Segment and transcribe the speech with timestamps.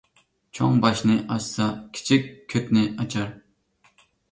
[0.59, 1.67] چوڭ باشنى ئاچسا،
[1.99, 3.31] كىچىك كۆتنى ئاچار